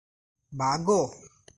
भागो! 0.51 0.99